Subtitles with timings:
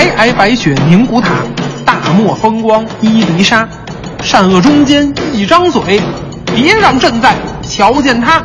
[0.00, 1.28] 皑皑白雪凝古塔，
[1.84, 3.68] 大漠风光伊犁沙。
[4.22, 6.00] 善恶中间一张嘴，
[6.56, 8.42] 别让朕在瞧见他。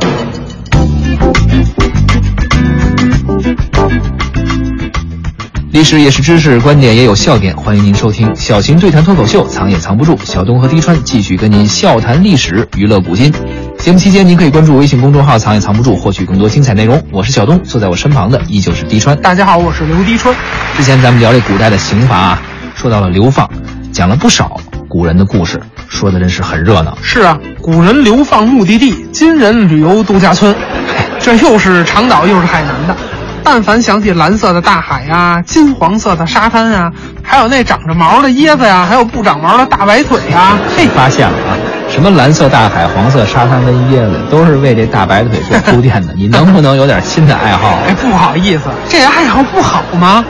[5.70, 7.56] 历史也是知识，观点也有笑点。
[7.56, 10.14] 欢迎您收听小型对谈脱口秀，藏也藏不住。
[10.24, 13.32] 小东和滴川继续跟您笑谈历史，娱乐古今。
[13.78, 17.00] 节目期间，您可以关注微信公众号“藏也藏不住”，获取更多精彩内容。
[17.12, 19.16] 我是小东，坐在我身旁的依旧是滴川。
[19.20, 20.34] 大家好，我是刘滴川。
[20.76, 22.42] 之前咱们聊这古代的刑罚啊，
[22.74, 23.48] 说到了流放，
[23.92, 26.98] 讲了不少古人的故事，说的真是很热闹。
[27.00, 30.54] 是啊，古人流放目的地，今人旅游度假村。
[31.20, 32.96] 这又是长岛又是海南的。
[33.44, 41.54] 但凡想起蓝色的大海呀，金黄色的沙滩呀，还有那长着毛的椰子呀，还有不长毛的大白腿呀，嘿，发现了啊！
[41.96, 46.12] 什么蓝色大海、黄色沙滩跟椰子，都是为这大白腿做铺垫的。
[46.14, 47.78] 你能不能有点新的爱好？
[47.88, 50.22] 哎，不好意思，这爱好不好吗？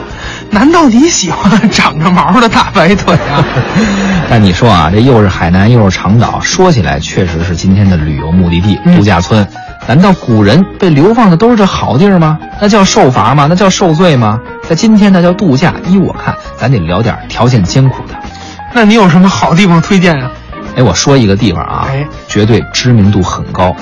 [0.49, 3.43] 难道你喜欢长着毛的大白腿啊？
[4.29, 9.45] 但你说啊，这又是海南又是长岛，说起来确实是今天的旅游目的地、度假村。
[9.87, 12.39] 难道古人被流放的都是这好地儿吗？
[12.61, 13.47] 那叫受罚吗？
[13.49, 14.39] 那叫受罪吗？
[14.69, 15.73] 在今天那叫度假。
[15.85, 18.15] 依我看，咱得聊点条件艰苦的。
[18.73, 20.31] 那你有什么好地方推荐啊？
[20.77, 23.75] 哎，我说一个地方啊，哎，绝对知名度很高，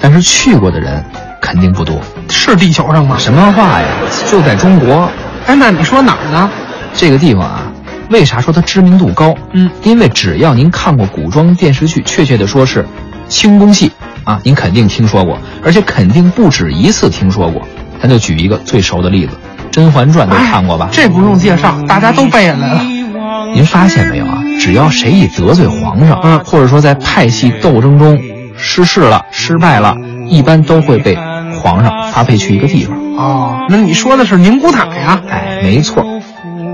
[0.00, 1.04] 但是去过的人
[1.42, 2.00] 肯定不多。
[2.30, 3.16] 是地球上吗？
[3.18, 3.86] 什么话呀？
[4.30, 5.10] 就在中国。
[5.46, 6.50] 哎，那你说哪儿呢？
[6.94, 7.70] 这个地方啊，
[8.08, 9.34] 为啥说它知名度高？
[9.52, 12.86] 嗯，因为只要您看过古装电视剧，确切的说是
[13.28, 13.92] 清宫戏。
[14.24, 17.60] 啊，您肯定听说过，而且肯定不止一次听说过。
[18.00, 19.36] 咱就举一个最熟的例子，
[19.70, 20.88] 《甄嬛传》都看过吧？
[20.90, 22.80] 这不用介绍，大家都背下来了。
[23.54, 24.42] 您发现没有啊？
[24.60, 28.20] 只要谁一得罪皇上，嗯，或者说在派系斗争中
[28.56, 29.96] 失势了、失败了，
[30.28, 31.16] 一般都会被
[31.60, 32.96] 皇上发配去一个地方。
[33.16, 35.22] 哦，那你说的是宁古塔呀？
[35.28, 36.04] 哎，没错。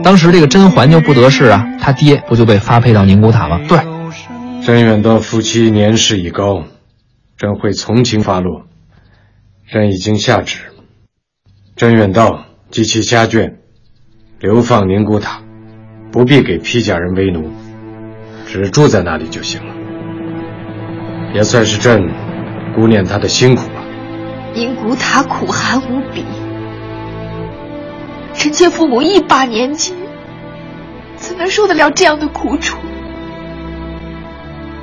[0.02, 3.60] 当时这个甄嬛就不得势啊，她爹不就被发配到宁古塔吗？
[3.68, 3.78] 对。
[4.64, 6.64] 甄远道夫妻年事已高。
[7.38, 8.62] 朕会从轻发落，
[9.70, 10.58] 朕已经下旨，
[11.76, 13.54] 甄远道及其家眷
[14.40, 15.42] 流放宁古塔，
[16.10, 17.50] 不必给披甲人为奴，
[18.46, 19.74] 只住在那里就行了。
[21.34, 22.08] 也算是朕
[22.74, 23.82] 顾念他的辛苦吧。
[24.54, 26.24] 宁古塔苦寒无比，
[28.34, 29.92] 臣妾父母一把年纪，
[31.16, 32.78] 怎能受得了这样的苦楚？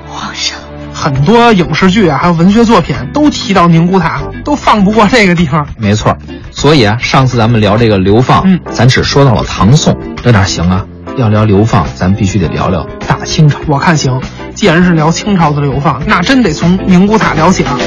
[0.08, 0.60] 皇上。
[0.94, 5.68] 很多影视剧啊，还有文学作品都提到宁古塔，都放不过这个地方。
[5.78, 6.16] 没错，
[6.52, 10.86] 所以啊，上次咱们聊这个流放，嗯，咱只说到了唐宋，这哪行啊？
[11.18, 13.58] 要聊流放，咱必须得聊聊大清朝。
[13.68, 14.20] 我看行，
[14.54, 17.78] 既然是聊清朝的流放，那真得从宁古塔聊起了。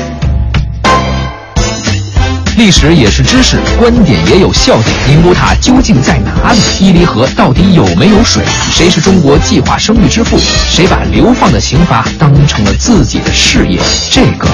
[2.57, 4.97] 历史也是知识，观点也有笑点。
[5.07, 6.59] 宁古塔究竟在哪里？
[6.81, 8.43] 伊犁河到底有没有水？
[8.73, 10.39] 谁是中国计划生育之父？
[10.71, 13.79] 谁把流放的刑罚当成了自己的事业？
[14.11, 14.49] 这个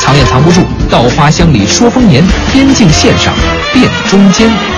[0.00, 0.60] 藏也藏不住。
[0.90, 2.22] 稻花香里说丰年，
[2.52, 3.32] 边境线上
[3.72, 4.71] 辨忠奸。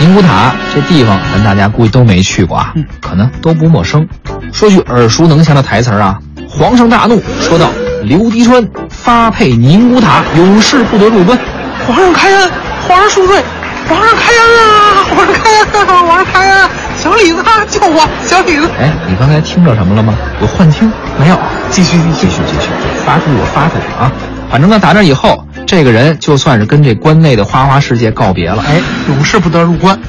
[0.00, 4.06] 宁古塔这地方，咱大家估计都没去过啊，可能都不陌生。
[4.52, 7.68] 说句耳熟能详的台词啊，皇上大怒，说道。
[8.04, 11.36] 刘迪川发配宁古塔，永世不得入关。
[11.84, 12.50] 皇上开恩，
[12.86, 13.42] 皇上恕罪，
[13.88, 15.04] 皇上开恩啊！
[15.10, 16.70] 皇上开恩，皇上开恩！
[16.96, 18.08] 小李子，救我！
[18.24, 20.14] 小李子，哎，你刚才听着什么了吗？
[20.40, 20.90] 有幻听？
[21.18, 21.36] 没有？
[21.70, 22.70] 继续，继续，继续，
[23.04, 24.12] 发出我发出去啊！
[24.48, 28.64] 反正呢，打那以后，这个人就算是跟这关内的花花世界告别了。
[28.66, 30.00] 哎，永世不得入关。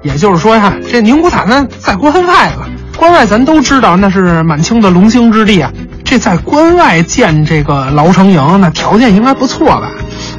[0.00, 2.66] 也就是说呀，这宁古塔呢，在关外了。
[2.96, 5.70] 关外咱都知道，那是满清的龙兴之地啊。
[6.02, 9.90] 这在关外建这个牢城营，那条件应该不错吧？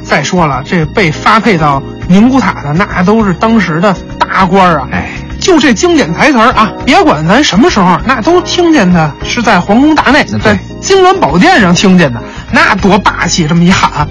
[0.02, 4.88] 再说了，这被发配到宁古塔的，那都是当时的大官啊！
[4.90, 5.08] 哎，
[5.38, 12.22] 就这经典台词啊，别管咱什么时候，那都听见的是在皇宫大内，在金銮宝殿上听见的，
[12.52, 13.46] 那多霸气！
[13.48, 14.06] 这么一喊，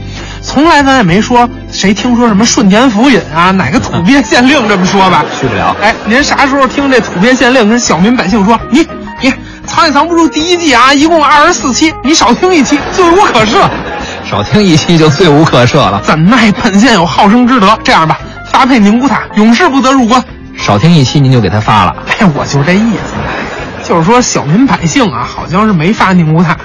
[0.54, 5.26] 从来咱也没说谁听说什么顺天府尹啊，哪个土鳖县令这么说吧？
[5.42, 5.76] 去不了。
[5.82, 8.86] 哎，您啥时候听这土鳖县令跟小民百姓说你？
[9.66, 13.68] 藏也藏不住第一季啊，一共二十四期，你少听一期，罪无可赦。
[14.30, 16.00] 少听一期就罪无可赦了。
[16.04, 18.20] 怎奈本县有好生之德，这样吧，
[18.52, 20.24] 发配宁古塔，永世不得入关。
[20.58, 21.96] 少听一期您就给他发了。
[22.20, 26.56] 哎，我就这意思，就是说小民百姓啊，好像是没发宁古塔，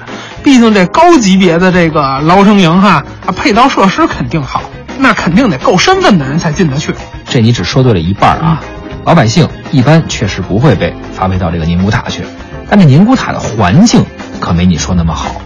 [0.42, 4.62] 毕竟这高级别的这个劳生营哈，啊，配套设施肯定好，
[4.98, 6.94] 那肯定得够身份的人才进得去。
[7.26, 8.60] 这你只说对了一半啊，
[9.04, 12.22] 老百姓一般确实不会被发配到这个宁古塔去，
[12.70, 14.04] 但这宁古塔的环境
[14.40, 15.40] 可没你说那么好。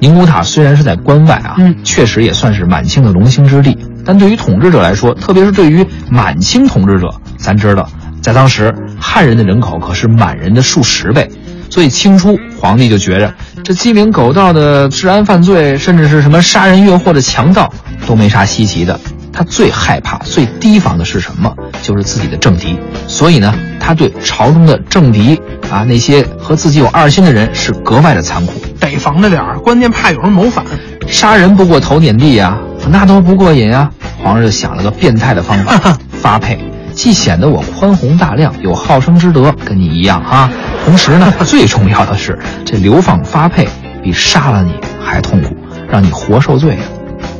[0.00, 7.08] 宁古塔虽然是在关外啊，嗯确实也算是满清的龙兴之地，但对于统治者来说，特别是对于满清统治者，
[7.38, 7.88] 咱知道，
[8.20, 11.30] 在当时汉人的人口可是满人的数十倍，
[11.74, 13.34] 所以清初皇帝就觉着
[13.64, 17.68] 这鸡鸣狗盗的治安犯罪，甚至是什么杀人越货的强盗，
[18.06, 18.96] 都没啥稀奇的。
[19.32, 21.52] 他最害怕、最提防的是什么？
[21.82, 22.78] 就是自己的政敌。
[23.08, 25.34] 所以呢，他对朝中的政敌
[25.68, 28.52] 啊，那些和自己有二心的人是格外的残酷。
[28.78, 30.64] 得防着点儿，关键怕有人谋反。
[31.08, 32.56] 杀人不过头点地呀、
[32.88, 33.90] 那都不过瘾啊！
[34.22, 36.56] 皇上就想了个变态的方法， 发配，
[36.94, 40.48] 既显得我宽宏大量，有好生之德，跟你一样啊。
[40.84, 43.68] 同时呢， 最重要的是，这流放发配
[44.02, 45.56] 比杀了你还痛苦，
[45.88, 46.84] 让你活受罪啊。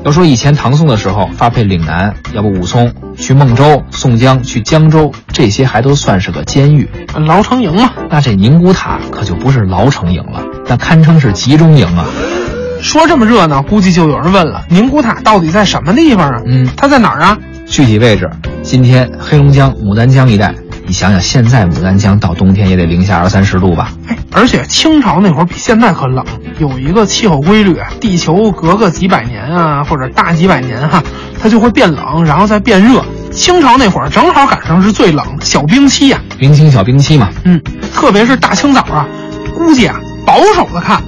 [0.05, 6.88] 要说以前唐宋的时候，发配岭南，要不武松去孟州，宋江去江州，这些还都算是个监狱。
[7.26, 12.05] 牢城营嘛，那这宁古塔可就不是牢城营了，那堪称是集中营啊！
[12.82, 16.43] 说这么热闹，估计就有人问了：宁古塔到底在什么地方啊？
[16.46, 17.38] 嗯它在哪儿啊？
[17.67, 18.29] 具体位置，
[18.62, 20.55] 今天黑龙江牡丹江一带，
[20.87, 23.93] 你想想，现在牡丹江到冬天也得零下二三十度吧？
[24.07, 26.25] 哎，而且清朝那会儿比现在可冷，
[26.59, 31.03] 有一个气候规律啊，地球隔个几百年啊，或者大几百年哈、
[31.41, 33.03] 它就会变冷，然后再变热。
[33.33, 37.61] 清朝那会儿正好赶上是最冷小冰期呀、明清小冰期嘛，嗯，
[37.93, 39.07] 特别是大清早啊，
[39.55, 41.03] 估计啊，保守的看，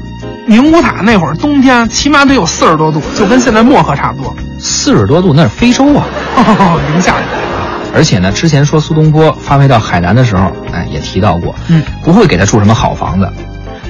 [0.47, 6.05] 宁古塔那会儿冬天起码得有四十多度，就跟现在漠河差不多，四十多度那是非洲啊！
[6.93, 7.15] 零下。
[7.97, 13.27] 而且呢，之前说苏东坡发配到海南的时候，哎，也提到过，嗯，不会给他住什么好房子，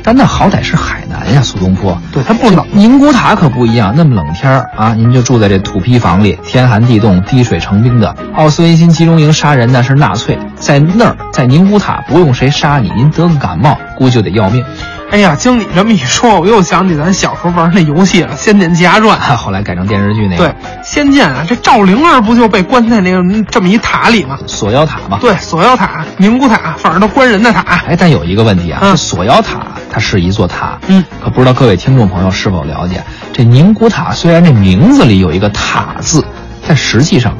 [0.00, 2.00] 但那好歹是海南呀，苏东坡。
[2.12, 2.64] 对，他不冷。
[2.70, 8.14] 宁古塔可不一样，那么冷天儿啊，您就住在这土坯房里，天寒地冻、滴水成冰的。
[8.36, 14.64] 奥斯维辛集中营杀人那是纳粹，在那儿，在宁古塔不用谁杀你，您得个感冒估计就得要命。
[15.10, 19.18] 哎呀，经你这么一说，我又想起咱小时候玩那游戏了，《仙剑奇侠传》。
[19.36, 20.54] 后来改成电视剧那个，对，
[20.84, 24.38] 仙剑啊，这赵灵儿不就被关在那个嗯这么一塔里吗？
[24.46, 25.18] 锁妖塔吧。
[25.20, 27.60] 对，锁妖塔、宁古塔，反正都关人的塔。
[27.86, 29.60] 哎，但有一个问题啊，嗯这锁妖塔
[29.90, 36.24] 它是一座塔，嗯，可不知道各位听众朋友是否了解，这宁古塔虽然这名字里有一个塔字，
[36.66, 37.34] 但实际上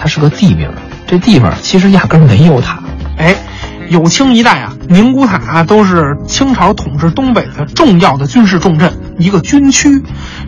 [0.00, 0.68] 它是个地名，
[1.06, 2.78] 这地方其实压根儿没有塔。
[3.18, 3.36] 哎，
[3.90, 10.00] 有清一代啊，宁古塔啊都是清朝统治东北的重要的军事重镇，一个军区。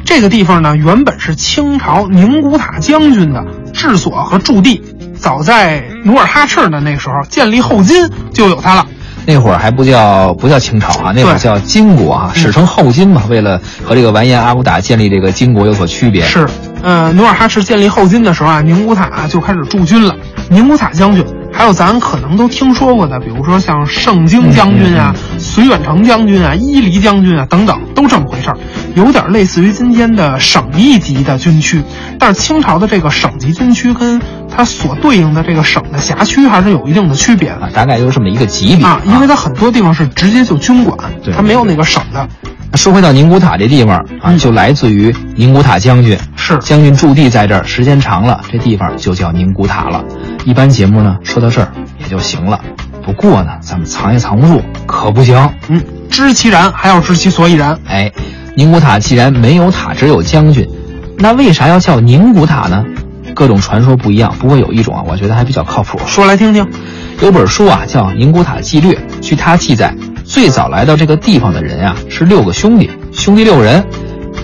[0.04, 3.44] 这个地方呢，原本是清朝宁古塔将军的
[3.74, 4.80] 治所和驻地。
[5.16, 8.86] 早在努尔哈赤的那时候建立后金就有它了。
[9.26, 13.24] 那会儿还不叫不叫清朝啊，那会儿叫金国啊，史称后金嘛。
[13.28, 16.48] 为了和这个完颜阿骨打建立这个金国有所区别，是，
[16.80, 20.14] 呃，努尔哈赤建立后金的时候啊，宁古塔、啊、就开始驻军了。
[20.48, 28.58] 宁古塔将军，还有咱可能都听说过的，比如说像盛京将军啊、绥远城将军啊、伊犁将军啊等等，都这么回事儿，
[28.94, 31.82] 有点类似于今天的省一级的军区。
[32.18, 42.28] 但是清朝的这个省级军区跟它所对应的这个省的辖区还是有一定的区别的啊，大概就是这么一个级别啊，因为它很多地方是直接就军管，对它没有那个省的。
[42.74, 50.04] 说回到宁古塔这地方啊，嗯就来自于宁古塔将军，是将军驻地在这儿，时间长了，这地方就叫宁古塔了。
[50.44, 52.60] 一般节目呢说到这儿也就行了，
[53.04, 55.50] 不过呢，咱们藏也藏不住，可不行。
[55.68, 57.78] 嗯，知其然，还要知其所以然。
[57.86, 58.10] 哎，
[58.56, 60.66] 宁古塔既然没有塔，只有将军，
[61.18, 62.84] 那为啥要叫宁古塔呢？
[63.34, 65.98] 各种传说不一样，不过有一种啊，我觉得还比较靠谱。
[66.06, 66.66] 说来听听。
[67.20, 69.94] 有本书啊，叫《宁古塔纪略》，据它记载，
[70.32, 73.84] 最早来到这个地方的人啊是六个兄弟，兄弟六人。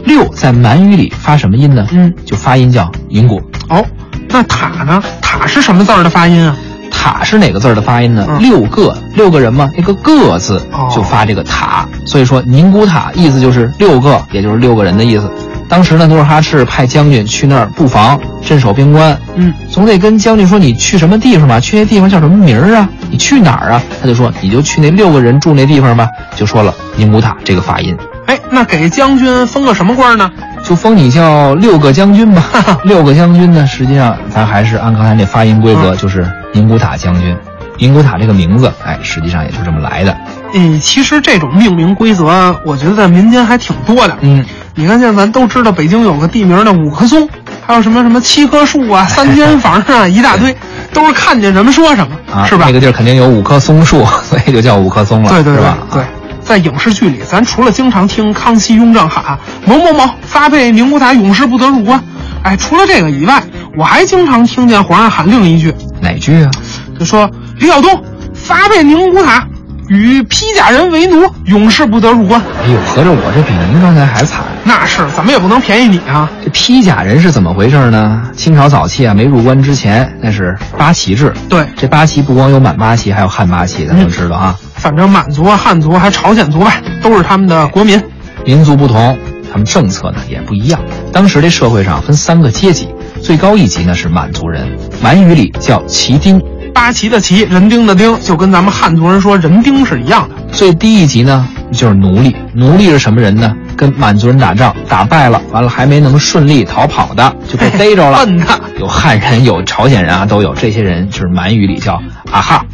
[0.05, 1.87] 六在满语里发什么音呢？
[1.93, 3.41] 嗯，就发音叫宁古。
[3.71, 3.83] 哦，
[4.29, 5.03] 那塔呢？
[5.23, 6.55] 塔是什么字儿的发音啊？
[6.91, 8.27] 塔是哪个字儿的发音呢？
[8.29, 15.33] 嗯六个，六个人嘛，那个个字哦就发这个塔，所以说宁古塔意思就是六个，也就是六个人的意思。
[15.69, 19.17] 当时呢，努尔哈赤派将军去那儿布防，镇守边关。
[19.37, 22.89] 嗯，总得跟将军说你去什么地方吧，去那地方叫什么名儿啊？
[23.11, 23.83] 你去哪儿啊？
[24.01, 27.97] 他就说你就去那六个人住那地方吧，就说了宁古塔这个发音，
[28.27, 30.31] 哎，那给将军封个什么官呢？
[30.65, 32.43] 就封你叫六个将军吧。
[32.85, 37.37] 六个将军呢，实际上咱还是按刚才那发音规格，嗯就是宁古塔将军。
[37.81, 40.17] 宁古塔这个名字，哎，实际上也就这么来的。
[40.53, 44.17] 嗯，其实这种命名规则，我觉得在民间还挺多的。
[44.23, 44.45] 嗯，
[44.79, 47.29] 你看现在咱都知道北京有个地名的五棵松，
[47.67, 50.57] 还有什么什么七棵树啊、三间房啊， 一大堆，
[50.93, 52.67] 都是看见什么说什么，啊，是吧？
[52.67, 55.65] 那个地儿肯定有五棵松树，所以就叫五棵松了，对对对？
[55.95, 56.05] 对，
[56.45, 62.01] 在影视剧里，咱除了经常听康熙、雍正喊某某某发配宁古塔，永世不得入关，
[62.45, 63.43] 哎，除了这个以外，
[63.77, 66.51] 我还经常听见皇上喊另一句，哪句啊？
[66.97, 68.01] 就说李晓东
[68.33, 69.45] 发配宁古塔，
[69.89, 72.41] 与披甲人为奴，永世不得入关。
[72.63, 74.41] 哎呦，合着我这比您刚才还惨。
[74.69, 76.31] 那是，怎么也不能便宜你啊。
[76.45, 78.31] 这披甲人是怎么回事呢？
[78.37, 81.33] 清朝早期啊，没入关之前，那是八旗制。
[81.49, 84.55] 对，这八旗不光有满八旗，还有汉八旗，咱都知道啊。
[84.75, 87.99] 反正满族啊、汉族还朝鲜族吧，都是他们的国民。
[88.45, 89.19] 民族不同，
[89.51, 90.79] 他们政策呢也不一样。
[91.15, 92.89] 当时这社会上分三个阶级，
[93.23, 94.69] 最高一级呢是满族人，
[95.03, 96.39] 满语里叫旗丁。
[96.75, 100.35] 八旗的旗，人丁的丁，就跟咱们汉族人说人丁是一样的。
[100.53, 103.57] 最低一级呢就是奴隶，奴隶是什么人呢？
[103.79, 108.19] 跟满族人打仗打败了，完了还没能顺利逃跑的，就被逮着了。
[108.27, 108.47] 笨的，
[108.81, 110.53] 有汉人，有朝鲜人啊，都有。
[110.55, 111.95] 这些人就是满语里叫
[112.33, 112.65] 啊哈，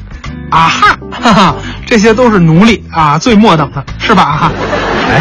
[0.49, 1.55] 啊哈，哈哈，
[1.87, 4.23] 这些都是奴隶啊，最末等的是吧？
[4.23, 4.53] 啊哈，
[5.11, 5.21] 哎，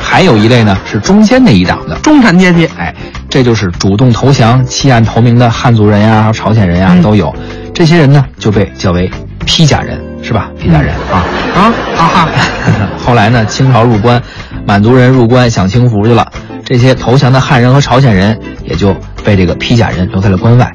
[0.00, 2.66] 还有一类呢是中间那一档的中产阶级。
[2.78, 2.94] 哎，
[3.28, 7.34] 这就是主动投降、弃暗投明的汉族人呀、还有朝鲜人呀、嗯都有。
[7.74, 9.10] 这些人呢就被叫为
[9.44, 10.50] 披甲人，是吧？
[10.58, 11.24] 披甲人、啊。
[11.54, 12.28] 啊啊哈，
[13.04, 14.22] 后来呢，清朝入关，
[14.64, 16.30] 满族人入关享清福去了，
[16.64, 20.72] 这些投降的汉人和朝鲜人也就被这个披甲人留在了关外。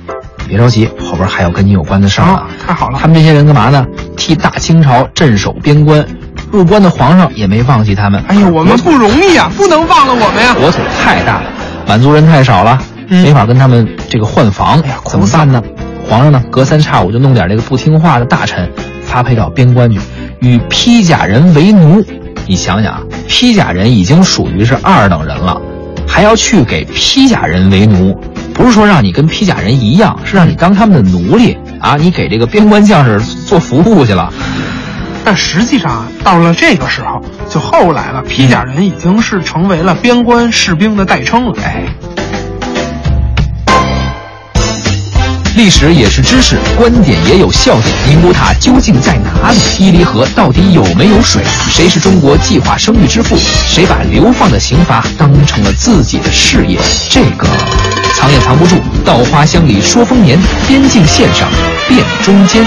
[0.48, 2.34] 别着急，后边还有跟你有关的事儿呢。
[2.36, 3.86] 啊太好了他们这些人干嘛呢？
[4.16, 6.06] 替大清朝镇守边关，
[6.52, 8.24] 入关的皇上也没忘记他们。
[8.28, 10.54] 哎呀，我们不容易啊，不能忘了我们呀。
[10.54, 11.50] 国土太大了，
[11.86, 15.62] 满族人太少了，嗯没法跟他们这个换防，哎呀怎么办呢？
[16.10, 18.72] 皇上呢，隔三差五就弄点这个不听话的大臣
[19.08, 20.00] 发配到边关去，
[20.42, 22.04] 与披甲人为奴。
[22.46, 25.60] 你想想啊，披甲人已经属于是二等人了，
[26.08, 28.18] 还要去给披甲人为奴，
[28.54, 31.96] 不是说让你跟披甲人一样，是让你当他们的奴隶啊！
[31.98, 34.32] 你给这个边关将士做服务去了。
[35.26, 41.54] 但实际上啊，到了这个时候，就后来了，披甲人已经是成为了边关士兵的代称了。
[41.66, 41.84] 哎，
[45.58, 47.92] 历史也是知识，观点也有笑点。
[48.08, 49.58] 宁古塔究竟在哪里？
[49.80, 51.44] 伊犁河到底有没有水？
[51.72, 53.36] 谁是中国计划生育之父？
[53.66, 56.80] 谁把流放的刑罚当成了自己的事业？
[57.10, 57.48] 这个
[58.14, 58.76] 藏也藏不住。
[59.04, 61.50] 稻花香里说丰年，边境线上
[61.90, 62.64] 辨中间。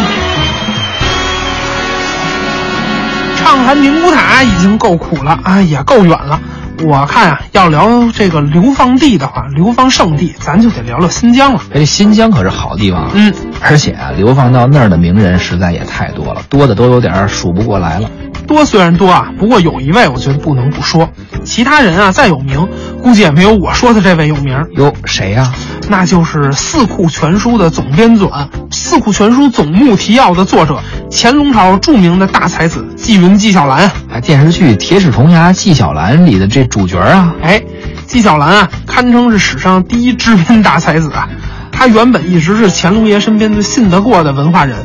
[3.36, 6.40] 畅谈宁古塔已经够苦了啊，也够远了。
[6.82, 11.60] 我看啊，要聊这个流放地的话，流放圣地，咱就得聊聊新疆了。
[11.72, 18.10] 这新疆可是好地方啊，嗯，而且啊，流放到那儿的名人实在也太多了，多的都有点儿数不过来了。
[18.46, 21.10] 多虽然多啊，不过有一位我觉得不能不说，
[21.44, 22.66] 其他人啊再有名，
[23.02, 24.66] 估计也没有我说的这位有名。
[24.76, 25.52] 哟，谁呀、
[25.88, 28.28] 那就是《四库全书》的总编纂，
[28.70, 30.80] 《四库全书总目提要》的作者，
[31.10, 33.90] 乾隆朝著名的大才子纪云纪晓岚。
[34.12, 37.62] 哎，电视剧《铁齿铜牙纪晓岚》里的这主角啊，哎，
[38.06, 41.28] 纪晓岚啊，堪称是史上第一知编大才子啊。
[41.72, 44.76] 他原本一直是乾隆爷身边最信得过的文化人，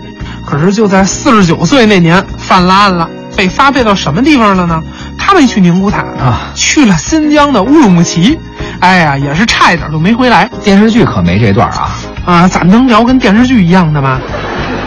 [0.45, 4.81] 可是就在四十九岁那年犯了案了，被发配到什么地方了呢？
[5.17, 8.39] 他没去宁古塔啊去了新疆的乌鲁木齐。
[8.79, 10.49] 哎呀，也是差一点就没回来。
[10.63, 11.89] 电视剧可没这段啊。
[12.25, 14.19] 啊，咋能聊跟电视剧一样的吗？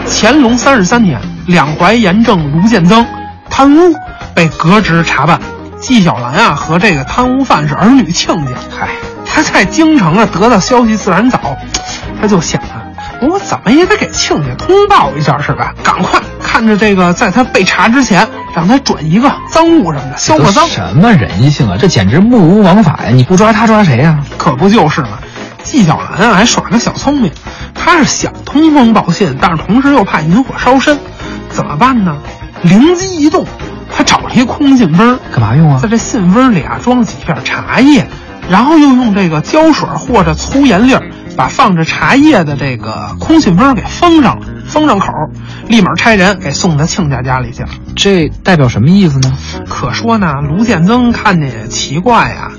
[0.07, 3.05] 乾隆三十三年，两淮盐政卢建增
[3.49, 3.93] 贪污
[4.33, 5.39] 被革职查办，
[5.79, 8.51] 纪晓岚啊和这个贪污犯是儿女亲家。
[8.69, 8.89] 嗨，
[9.25, 11.57] 他在京城啊得到消息自然早，
[12.21, 12.81] 他就想啊，
[13.21, 15.73] 我怎么也得给亲家通报一下是吧？
[15.83, 16.19] 赶快
[16.59, 20.67] 看着这个，在他被查之前，让他转一个赃物什么的，销个赃。
[20.67, 21.77] 什么人性啊？
[21.79, 23.11] 这简直目无王法呀！
[23.13, 25.19] 你不抓他抓谁呀、可不就是嘛！
[25.63, 27.31] 纪晓岚啊，还耍个小聪明，
[27.73, 30.99] 他是想通风报信，但是同时又怕引火烧身，
[31.49, 32.17] 怎么办呢？
[32.61, 33.45] 灵机一动，
[33.95, 35.87] 他找了一空信封，干嘛用啊在？
[35.87, 38.05] 这信封里啊装几片茶叶，
[38.49, 41.03] 然后又用这个胶水或者粗盐粒儿
[41.37, 45.11] 把放着茶叶的这个空信封给封上了，封上口，
[45.67, 47.69] 立马差人给送到亲家家里去了。
[47.95, 49.35] 这代表什么意思呢？
[49.67, 52.51] 可说呢，卢建增看见也奇怪呀，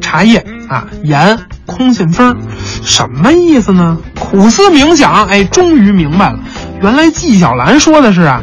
[0.00, 2.36] 茶叶啊，盐，空信封，
[2.84, 3.98] 什么意思呢？
[4.18, 6.38] 苦思冥想，哎，终于明白了，
[6.80, 8.40] 原来纪晓岚说的是啊，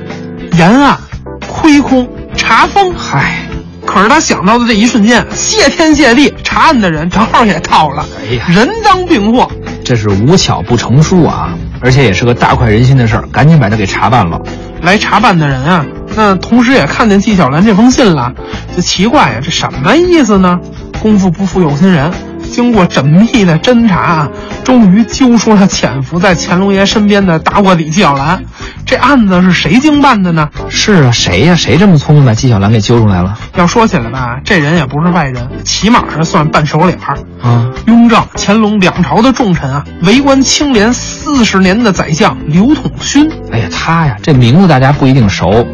[0.54, 1.00] 盐啊，
[1.48, 2.94] 亏空，茶封。
[2.94, 3.48] 嗨，
[3.86, 9.50] 可是他想到的这一瞬间，谢天谢地，查案的人正好也到了，哎呀人赃并获。
[9.84, 11.54] 这是无巧不成书啊！
[11.82, 14.42] 而且也是个大快人心的事儿，赶紧把他给查办了。
[14.82, 18.32] 来查办的人啊，那同时也看见纪晓岚这封信了，
[18.76, 20.60] 就奇怪呀，这什么意思呢？
[21.02, 22.12] 功夫不负有心人。
[22.46, 24.30] 经过缜密的侦查，
[24.64, 28.44] 终于揪出了潜伏在乾隆爷身边的大卧底纪晓岚。
[28.86, 30.50] 这案子是谁经办的呢？
[30.70, 31.56] 是啊，谁呀？
[31.56, 33.38] 谁这么聪明把纪晓岚给揪出来了？
[33.56, 37.72] 要说起来吧，这人也不是外人，起码是算半熟脸儿啊。
[37.88, 43.30] 雍正、乾隆两朝的重臣啊，为官清廉四十年的宰相刘统勋。
[43.52, 45.66] 哎呀，他呀，这名字大家不一定熟，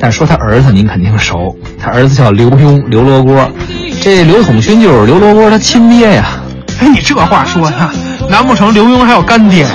[0.00, 1.54] 但说他儿子您肯定熟。
[1.78, 3.50] 他儿子叫刘墉，刘罗锅。
[4.00, 6.40] 这刘统勋就是刘罗锅他亲爹呀！
[6.80, 7.90] 哎，你这话说的，
[8.28, 9.70] 难不成刘墉还有干爹呀？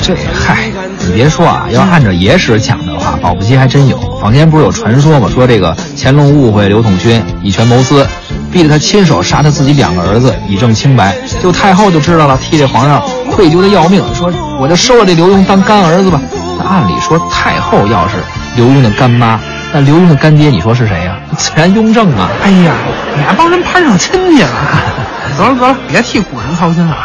[0.00, 3.98] 这嗨，你别说啊，要按照野史讲的话，保不齐还真有。
[4.20, 5.28] 坊间不是有传说吗？
[5.32, 8.06] 说这个乾隆误会刘统勋，以权谋私，
[8.50, 11.14] 逼着他亲手杀他自己两个儿子，以证清白。
[11.42, 14.30] 就太后就知道了，替这皇上愧疚的要命，说
[14.60, 16.20] 我就收了这刘墉当干儿子吧。
[16.58, 18.16] 那按理说，太后要是
[18.56, 19.40] 刘墉的干妈。
[19.72, 21.16] 那刘墉的干爹，你说是谁呀？
[21.36, 22.28] 自然雍正啊！
[22.44, 22.72] 哎呀，
[23.16, 24.50] 你还帮人攀上亲戚了？
[25.36, 26.96] 得了得了，别替古人操心了。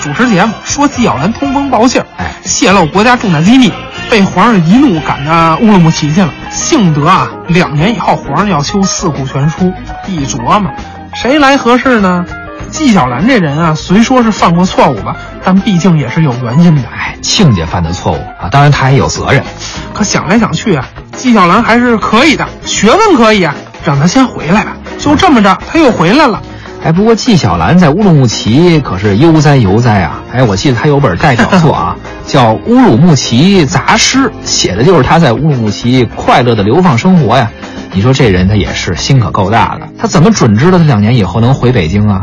[0.00, 3.72] 主持节目说纪晓岚通风报信，哎，泄露国家重大机密，
[4.10, 6.28] 被皇上一怒赶到乌鲁木齐去了。
[6.50, 9.72] 幸得啊，两年以后皇上要修四库全书，
[10.06, 10.70] 一琢磨，
[11.14, 12.24] 谁来合适呢？
[12.70, 16.82] 纪晓岚这人啊，虽说是犯过错误吧，但毕竟也是有原因的。
[16.88, 19.42] 哎，亲家犯的错误啊，当然他也有责任。
[19.92, 20.86] 可想来想去啊。
[21.12, 24.76] 纪晓岚还是可以的，学问可以啊，让他先回来吧。
[24.98, 26.40] 就这么着，他又回来了。
[26.84, 30.22] 哎，不过纪晓岚在乌鲁木齐可是悠哉悠哉啊！
[30.32, 37.50] 哎，我记得他有本代表作啊， 叫《乌鲁木齐杂诗》，写的就是他在乌鲁木齐快乐的流放生活呀。
[37.92, 42.20] 你说这人他也是心可够大的，他怎么准知道他两年以后能回北京啊？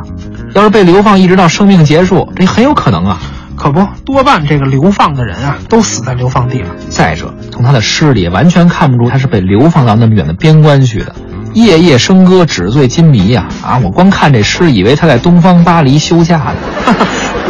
[0.55, 3.19] 要是被流放一直到生命结束，这很有可能啊。
[3.57, 6.69] 可不，多半这个流放的人啊，都死在流放地了。
[6.89, 11.13] 再者，从他的诗里完全看不出他是被流放到那么远的边关去的。
[11.53, 13.47] 夜夜笙歌，纸醉金迷呀！
[13.61, 16.53] 啊，我光看这诗，以为他在东方巴黎休假呢。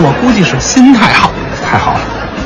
[0.02, 1.30] 我估计是心态好，
[1.64, 2.00] 太好了。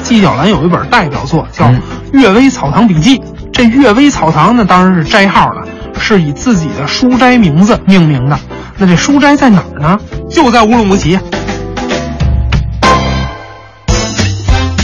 [0.04, 1.65] 纪晓岚有一本代表作叫
[2.12, 3.17] 《阅微草堂笔记》，
[3.54, 5.65] 这阅微草堂呢，当然是斋号了，
[5.98, 8.38] 是以自己的书斋名字命名的。
[8.78, 10.00] 那这书斋在哪儿呢？
[10.41, 11.19] 就在乌鲁木齐。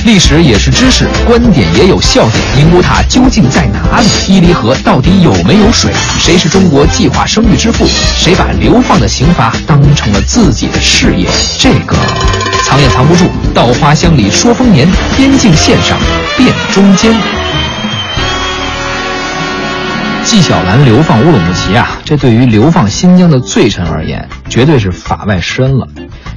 [0.04, 2.44] 历史也是知识，观点也有笑点。
[2.58, 4.08] 宁古塔究竟在哪里？
[4.28, 5.94] 伊犁河到底有没有水？
[6.20, 7.88] 谁是中国计划生育之父？
[8.18, 11.26] 谁把流放的刑罚当成了自己的事业？
[11.58, 11.96] 这个
[12.66, 13.24] 藏也藏不住。
[13.54, 15.98] 稻花香里说丰年，边境线上
[16.36, 17.16] 辨中间。
[20.36, 25.88] 纪晓岚流放乌鲁木齐啊，这对于流放新疆的罪臣而言，绝对是法外施恩了，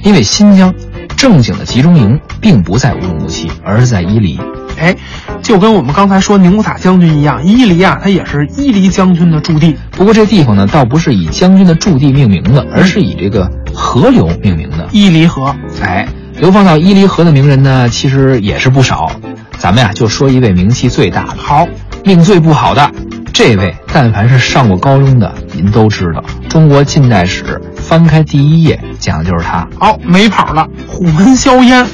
[0.01, 0.73] 因为新疆。
[1.17, 4.39] 正经的集中营并不在乌鲁木齐，而是在伊犁。
[4.79, 4.95] 哎，
[5.41, 9.75] 就跟我们刚才说宁古塔将军一样，伊犁啊，它也是伊犁将军的驻地。
[9.91, 15.53] 不过这地方呢，倒不是以将军的驻地命名的，而是以这个河流命名的——伊犁河。
[15.81, 16.07] 哎，
[16.39, 19.11] 流放到伊犁河的名人呢，其实也是不少。
[19.57, 21.67] 咱们呀，就说一位名气最大的，好，
[22.05, 22.89] 命最不好的。
[23.33, 27.61] 这位，但凡是上过高中的，您都知道，中国近代史。
[27.75, 29.67] 翻开第一页，讲的就是他。
[29.79, 30.67] 哦，没跑了。
[30.87, 31.85] 虎门硝烟，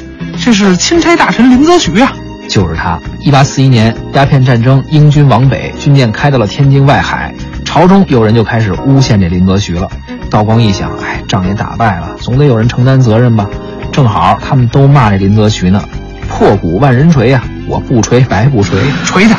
[0.44, 2.12] 这是钦差大臣林则徐啊，
[2.50, 3.00] 就是他。
[3.22, 9.90] 一八四一年，鸦片战争，英军往北，军舰开到了天津外海，朝中有人就开始诬陷这林则徐了。
[10.30, 13.48] 道光一想，哎，仗也打败了，总得有人承担责任吧。
[13.92, 15.82] 正好他们都骂这林则徐呢，
[16.28, 19.38] 破鼓万人锤呀，我不锤白不锤，锤他。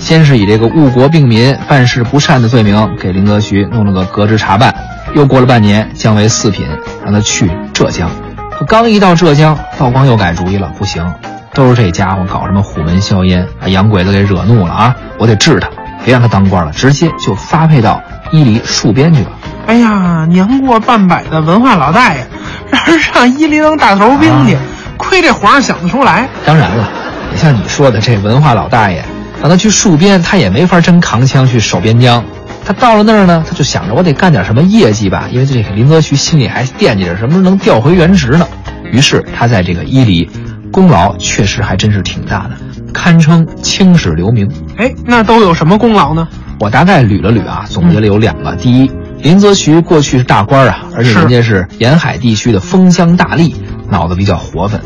[0.00, 4.74] 先是以这个误国病民、办事不善的罪名给林则徐弄了个革职查办。
[5.14, 6.66] 又过了半年，降为四品，
[7.04, 8.10] 让他去浙江。
[8.50, 11.04] 可刚一到浙江，道光又改主意了，不行，
[11.54, 14.96] 都是这家伙搞什么虎门销烟，把洋鬼子给惹怒了啊！
[15.18, 15.68] 我得治他，
[16.04, 19.30] 别让他当官了，直接就发配到伊犁戍边去了。
[19.66, 22.26] 哎呀，年过半百的文化老大爷，
[22.70, 24.56] 让人上伊犁当大头兵去，
[24.96, 26.28] 亏这皇上想得出来。
[26.44, 26.88] 当然了，
[27.32, 29.04] 也像你说的，这文化老大爷
[29.40, 32.24] 让他去戍边，他也没法真扛枪去守边疆。
[32.64, 38.46] 他到了那儿呢，他就想着我得干点什么业绩吧，因为这个林则徐心里还惦记着什么时候能调回原职呢。
[38.92, 40.28] 于是他在这个伊犁，
[40.70, 42.50] 功劳确实还真是挺大的，
[42.92, 44.50] 堪称青史留名。
[44.76, 46.28] 哎，那都有什么功劳呢？
[46.60, 48.54] 我大概捋了捋啊，总结了有两个。
[48.56, 48.90] 第一，
[49.22, 53.54] 林则徐过去是大官啊，而且人家是沿海地区的封疆大吏，
[53.88, 54.80] 脑子比较活泛，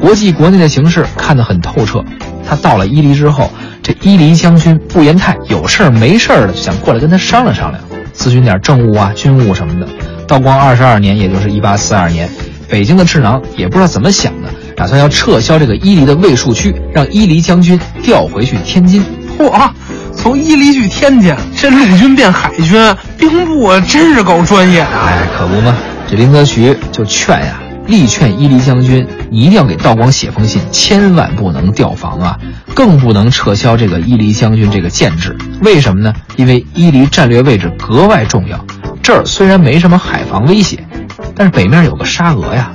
[0.00, 2.02] 国际国内的形势看得很透彻。
[2.48, 3.52] 他到了伊犁之后。
[3.82, 7.82] 这伊犁将军步延泰有事儿没事儿的，想过来跟他商量商量，
[8.14, 9.88] 咨询点政务啊、军务什么的。
[10.26, 12.28] 道光二十二年，也就是一八四二年，
[12.68, 19.02] 北京的智囊也不知道怎么想的，打算要撤销这个伊犁的卫戍区，让伊犁将军调回去天津。
[19.38, 19.70] 嚯，
[20.14, 24.86] 从伊犁去天津，这陆军变海军，兵部啊真是够专业的。
[24.86, 25.74] 哎，可不嘛，
[26.10, 32.38] 这林则徐就劝呀，力劝伊犁将军，一定要给道光写封信，千万不能调防啊，
[32.74, 35.36] 更不能撤销这个伊犁将军这个建制。
[35.62, 36.12] 为什么呢？
[36.36, 38.62] 因为伊犁战略位置格外重要，
[39.02, 40.86] 这儿虽然没什么海防威胁，
[41.34, 42.70] 但是北面有个沙俄呀。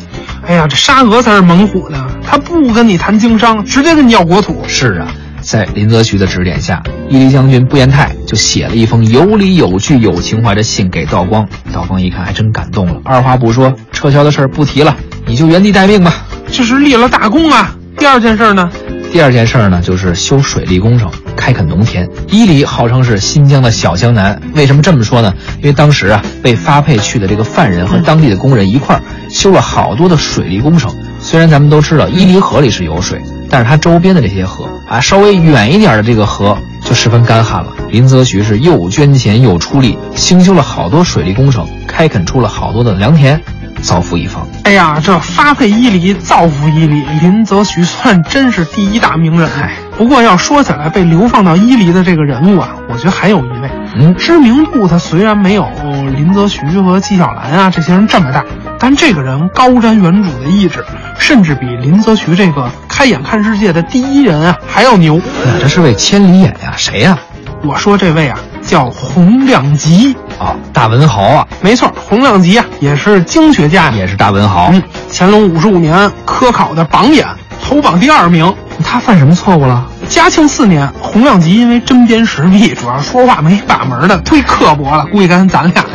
[0.46, 4.64] 哎呀，这沙俄才是猛虎呢，他不跟你谈经商，直接跟你要国土。
[4.68, 5.08] 是啊，
[5.44, 11.48] 在林则徐的指点下，伊犁将军步延泰就写了一封有理有据、有情怀的信给道光。
[11.72, 16.26] 道光一看，还真感动了，二话不说，撤销的事儿不提了，你就原地待命吧。
[16.52, 17.76] 这是立了大功啊！
[17.98, 18.70] 第二件事呢？
[19.12, 22.10] 第二件事呢，就是修水利工程，开垦农田。
[22.30, 25.34] 伊犁号称是新疆的小江南，为什么这么说呢？
[25.60, 30.92] 因为当时啊，被发配去的这个犯人和当地的工人一块儿修了好多的水利工程。
[31.20, 33.22] 虽然咱们都知道伊犁河里是有水，
[33.54, 37.72] 但是它周边的这些河啊，稍微远一点的这个河就十分干旱了。
[37.88, 43.40] 林则徐是又捐钱又出力，兴修了好多水利工程，开垦出了好多的良田。
[43.84, 44.48] 造福一方。
[44.64, 49.48] 哎呀，这发配伊犁，造福伊犁，林则徐算真是第一大名人。
[49.62, 55.68] 哎，不过要说起来，被流放到伊犁的这个人物啊，我觉得还有一位，嗯，知名度他虽然没有
[56.16, 58.46] 林则徐和纪晓岚啊这些人这么大，
[58.84, 60.84] 但这个人高瞻远瞩的意志，
[61.18, 65.22] 甚至比林则徐这个开眼看世界的第一人啊还要牛。
[65.46, 67.18] 那这是位千里眼呀，谁呀？
[67.64, 70.14] 我说这位啊，叫洪亮吉。
[70.38, 74.68] 啊，大文豪啊，没错，洪亮吉啊，也是经学家，也是大文豪。
[74.74, 77.26] 嗯，乾隆五十五年科考的榜眼，
[77.64, 78.54] 头榜第二名。
[78.84, 79.86] 他犯什么错误了？
[80.10, 85.86] 嘉庆四年，洪亮吉因为针砭时弊，主要说话没把门的，忒刻薄了，估计跟咱俩。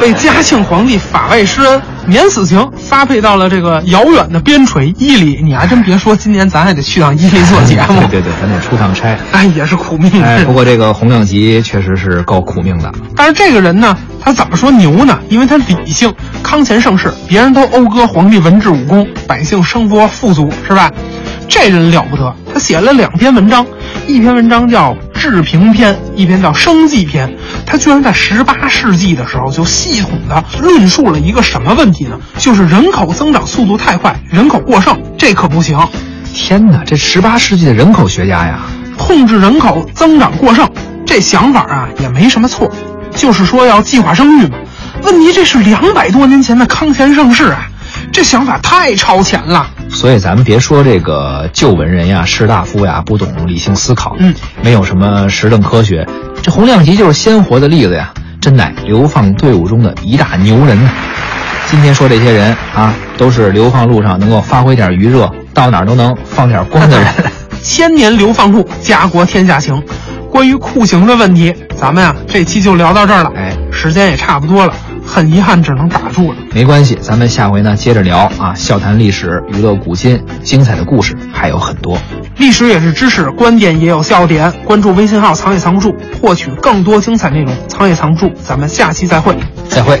[0.00, 5.40] 被嘉庆皇帝法外施恩，免死刑，发配到了这个遥远的边陲伊犁。
[5.42, 8.00] 你还真别说，今年咱还得去趟伊犁做节目。
[8.08, 9.16] 对对对，咱得出趟差。
[9.32, 10.22] 哎，也是苦命。
[10.22, 12.92] 哎，不过这个洪亮吉确实是够苦命的。
[13.16, 15.18] 但是这个人呢，他怎么说牛呢？
[15.28, 20.92] 因为他理性，康乾盛世，别人都讴歌皇帝文治武功，百姓生活富足，是吧？
[21.48, 23.66] 这人了不得，他写了两篇文章，
[24.06, 27.26] 一篇文章叫《治平篇》，一篇叫《生计篇》。
[27.66, 32.18] 他居然在十八世纪的时候就系统的论述了一个什么问题呢？
[32.38, 35.78] 就是人口增长速度太快，人口过剩，这可不行。
[36.32, 38.60] 天哪，这十八世纪的人口学家呀，
[38.96, 40.68] 控制人口增长过剩，
[41.04, 42.70] 这想法啊也没什么错，
[43.14, 44.56] 就是说要计划生育嘛。
[45.02, 47.68] 问题这是两百多年前的康乾盛世啊，
[48.12, 49.68] 这想法太超前了。
[49.90, 56.06] 所以咱们别说这个旧文人呀、士大夫呀不懂理性思考，嗯，没有什么实证科学。
[56.42, 60.90] 这洪亮吉就是鲜活的例子呀，真乃流放队伍中的一大牛人呢。
[61.66, 67.06] 今天说这些人啊，都是流放路上能够发挥点余热，到哪儿都能放点光的人。
[67.62, 69.82] 千年流放路，家国天下情。
[70.30, 73.32] 关于酷刑的问题，咱们呀这期就聊到这儿了。
[73.36, 74.72] 哎，时间也差不多了，
[75.08, 76.38] 很遗憾只能打住了。
[76.52, 81.98] 没关系，咱们下回呢接着聊啊，笑谈历史，娱乐古今，精彩的故事还有很多。
[82.36, 84.52] 历史也是知识，观点也有笑点。
[84.64, 87.52] 关注微信号“藏也藏不住”，获取更多精彩内容。
[87.68, 89.36] 藏也藏不住，咱们下期再会。
[89.68, 90.00] 再会。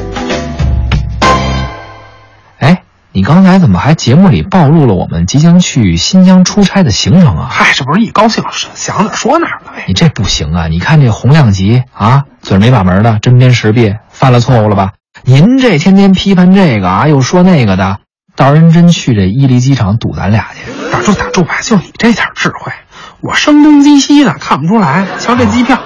[2.58, 7.48] 哎，你刚才怎么还节目里暴露了我们即将去新疆出差的行程啊？
[7.50, 8.44] 嗨，这不是一高兴
[8.74, 9.84] 想哪儿说哪儿了呗。
[9.88, 10.68] 你这不行啊！
[10.68, 14.92] 你看这洪亮吉啊，嘴没把门的，针砭时弊，犯了错误了吧？
[15.24, 17.98] 您这天天批判这个啊，又说那个的，
[18.36, 20.60] 到人真去这伊犁机场堵咱俩去。
[20.90, 22.72] 打住打住吧，就你这点智慧，
[23.20, 25.06] 我声东击西的看不出来。
[25.18, 25.78] 瞧这机票，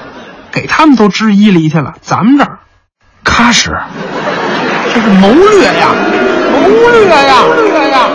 [0.53, 2.59] 给他们都支伊犁去了，咱们这儿
[3.25, 3.71] 喀什，
[4.95, 5.89] 这是谋略呀，
[6.53, 8.09] 谋略呀，谋略呀。